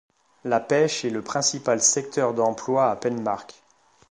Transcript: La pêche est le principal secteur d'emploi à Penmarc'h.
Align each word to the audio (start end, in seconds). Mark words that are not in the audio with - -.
La 0.45 0.59
pêche 0.59 1.05
est 1.05 1.11
le 1.11 1.21
principal 1.21 1.79
secteur 1.79 2.33
d'emploi 2.33 2.89
à 2.89 2.95
Penmarc'h. 2.95 3.53